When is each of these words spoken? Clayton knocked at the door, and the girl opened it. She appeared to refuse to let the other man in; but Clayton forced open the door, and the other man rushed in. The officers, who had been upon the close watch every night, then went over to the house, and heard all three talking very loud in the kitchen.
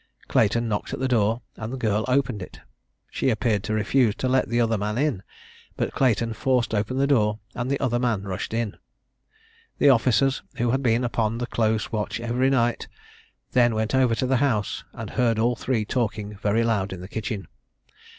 Clayton 0.27 0.67
knocked 0.67 0.93
at 0.95 0.99
the 0.99 1.07
door, 1.07 1.43
and 1.57 1.71
the 1.71 1.77
girl 1.77 2.05
opened 2.07 2.41
it. 2.41 2.59
She 3.11 3.29
appeared 3.29 3.61
to 3.65 3.73
refuse 3.75 4.15
to 4.15 4.27
let 4.27 4.49
the 4.49 4.59
other 4.59 4.75
man 4.75 4.97
in; 4.97 5.21
but 5.77 5.93
Clayton 5.93 6.33
forced 6.33 6.73
open 6.73 6.97
the 6.97 7.05
door, 7.05 7.37
and 7.53 7.69
the 7.69 7.79
other 7.79 7.99
man 7.99 8.23
rushed 8.23 8.51
in. 8.51 8.77
The 9.77 9.89
officers, 9.91 10.41
who 10.57 10.71
had 10.71 10.81
been 10.81 11.03
upon 11.03 11.37
the 11.37 11.45
close 11.45 11.91
watch 11.91 12.19
every 12.19 12.49
night, 12.49 12.87
then 13.51 13.75
went 13.75 13.93
over 13.93 14.15
to 14.15 14.25
the 14.25 14.37
house, 14.37 14.83
and 14.91 15.11
heard 15.11 15.37
all 15.37 15.55
three 15.55 15.85
talking 15.85 16.35
very 16.35 16.63
loud 16.63 16.93
in 16.93 17.01
the 17.01 17.07
kitchen. 17.07 17.47